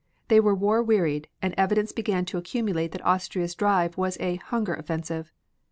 [0.29, 4.73] They were war wearied, and evidence began to accumulate that Austria's drive was a "hunger
[4.73, 5.31] offensive."